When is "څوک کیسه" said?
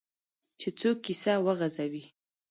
0.79-1.33